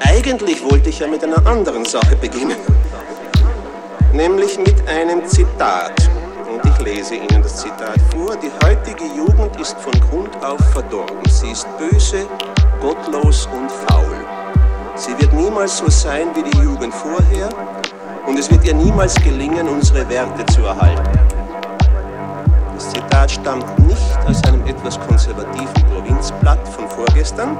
Eigentlich 0.00 0.62
wollte 0.62 0.90
ich 0.90 0.98
ja 0.98 1.06
mit 1.06 1.24
einer 1.24 1.44
anderen 1.46 1.84
Sache 1.84 2.16
beginnen, 2.16 2.56
nämlich 4.12 4.58
mit 4.58 4.86
einem 4.88 5.26
Zitat. 5.26 6.10
Und 6.50 6.64
ich 6.70 6.78
lese 6.80 7.14
Ihnen 7.14 7.42
das 7.42 7.56
Zitat 7.56 7.98
vor. 8.12 8.36
Die 8.36 8.50
heutige 8.66 9.04
Jugend 9.04 9.58
ist 9.60 9.76
von 9.78 9.92
Grund 10.10 10.30
auf 10.44 10.60
verdorben. 10.72 11.18
Sie 11.28 11.50
ist 11.50 11.66
böse, 11.78 12.26
gottlos 12.80 13.48
und 13.52 13.70
faul. 13.70 14.16
Sie 14.96 15.18
wird 15.18 15.32
niemals 15.32 15.78
so 15.78 15.88
sein 15.88 16.28
wie 16.34 16.42
die 16.42 16.58
Jugend 16.58 16.94
vorher 16.94 17.48
und 18.26 18.38
es 18.38 18.50
wird 18.50 18.64
ihr 18.64 18.74
niemals 18.74 19.14
gelingen, 19.16 19.68
unsere 19.68 20.08
Werte 20.08 20.44
zu 20.46 20.62
erhalten. 20.62 21.18
Das 22.74 22.90
Zitat 22.90 23.30
stammt 23.30 23.78
nicht 23.86 24.18
aus 24.26 24.42
einem 24.44 24.66
etwas 24.66 24.98
konservativen 25.00 25.84
Provinzblatt 25.90 26.66
von 26.68 26.88
vorgestern, 26.88 27.56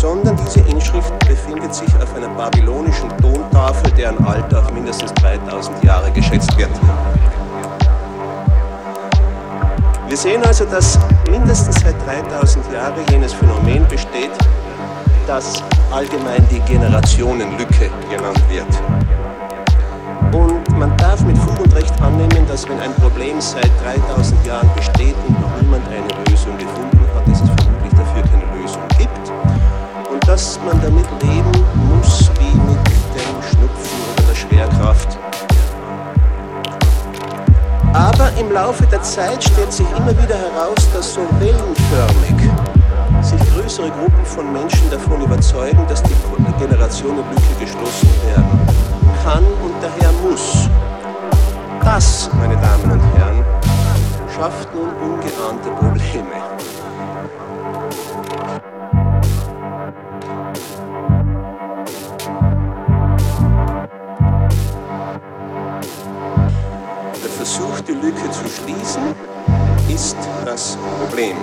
sondern 0.00 0.36
diese 0.36 0.60
Inschrift 0.60 1.12
befindet 1.20 1.74
sich 1.74 1.88
auf 1.96 2.14
einer 2.14 2.28
babylonischen 2.28 3.08
Tontafel, 3.18 3.90
deren 3.92 4.22
Alter 4.26 4.60
auf 4.60 4.70
mindestens 4.72 5.12
3000 5.14 5.82
Jahre 5.84 6.10
geschätzt 6.10 6.56
wird. 6.58 6.70
Wir 10.06 10.16
sehen 10.16 10.42
also, 10.44 10.64
dass 10.66 10.98
mindestens 11.30 11.80
seit 11.80 11.94
3000 12.06 12.72
Jahren 12.72 12.94
jenes 13.10 13.32
Phänomen 13.32 13.86
besteht, 13.88 14.30
das 15.26 15.62
allgemein 15.90 16.46
die 16.50 16.60
Generationenlücke 16.60 17.90
genannt 18.10 18.42
wird. 18.48 18.66
Und 20.34 20.78
man 20.78 20.94
darf 20.98 21.22
mit 21.22 21.38
Fug 21.38 21.58
und 21.58 21.74
Recht 21.74 22.00
annehmen, 22.02 22.46
dass 22.48 22.68
wenn 22.68 22.78
ein 22.80 22.92
Problem 22.94 23.40
seit 23.40 23.70
3000 23.82 24.46
Jahren 24.46 24.70
besteht 24.76 25.16
und 25.26 25.40
noch 25.40 25.60
niemand 25.60 25.82
eine 25.88 26.30
Lösung 26.30 26.56
gefunden 26.58 27.00
hat, 27.14 27.26
dass 27.28 27.40
es 27.40 27.65
dass 30.36 30.60
man 30.66 30.78
damit 30.82 31.06
leben 31.22 31.64
muss 31.88 32.30
wie 32.38 32.54
mit 32.68 32.76
dem 33.16 33.36
Schnupfen 33.48 33.98
oder 34.12 34.22
der 34.28 34.34
Schwerkraft 34.34 35.18
aber 37.94 38.30
im 38.38 38.52
Laufe 38.52 38.84
der 38.86 39.00
Zeit 39.00 39.42
stellt 39.42 39.72
sich 39.72 39.86
immer 39.96 40.10
wieder 40.10 40.36
heraus, 40.36 40.76
dass 40.92 41.14
so 41.14 41.22
wellenförmig 41.40 42.52
sich 43.22 43.40
größere 43.54 43.88
Gruppen 43.88 44.26
von 44.26 44.52
Menschen 44.52 44.90
davon 44.90 45.22
überzeugen, 45.22 45.80
dass 45.88 46.02
die 46.02 46.12
Generationenlücke 46.58 47.54
geschlossen 47.58 48.10
werden 48.26 48.60
kann 49.24 49.42
und 49.64 49.72
daher 49.80 50.12
muss. 50.20 50.68
Das, 51.82 52.28
meine 52.38 52.56
Damen 52.56 52.92
und 52.92 53.00
Herren, 53.16 53.42
schafft 54.36 54.68
nun 54.74 54.90
ungeahnte 55.00 55.70
Probleme. 55.70 56.36
Die 67.86 67.92
Lücke 67.92 68.30
zu 68.30 68.44
schließen, 68.48 69.14
ist 69.88 70.16
das 70.44 70.76
Problem. 70.98 71.36